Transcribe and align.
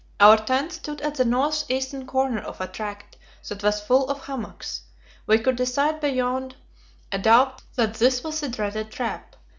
Our 0.19 0.37
tent 0.37 0.71
stood 0.71 0.99
at 1.01 1.13
the 1.13 1.25
north 1.25 1.63
eastern 1.69 2.07
corner 2.07 2.41
of 2.41 2.59
a 2.59 2.65
tract 2.67 3.17
that 3.47 3.61
was 3.61 3.81
full 3.83 4.09
of 4.09 4.21
hummocks; 4.21 4.81
we 5.27 5.37
could 5.37 5.55
decide 5.57 6.01
beyond 6.01 6.55
a 7.11 7.19
doubt 7.19 7.61
that 7.75 7.93
this 7.93 8.23
was 8.23 8.39
the 8.39 8.49
dreaded 8.49 8.89
trap. 8.89 9.35